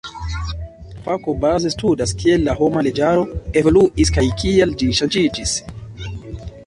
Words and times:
La 0.93 1.01
fako 1.07 1.35
baze 1.43 1.71
studas, 1.73 2.13
kiel 2.23 2.43
la 2.47 2.55
homa 2.61 2.83
leĝaro 2.87 3.27
evoluis 3.63 4.13
kaj 4.17 4.27
kial 4.41 4.75
ĝi 4.83 4.89
ŝanĝiĝis. 5.01 5.55